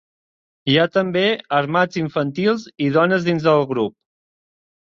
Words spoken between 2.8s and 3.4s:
i dones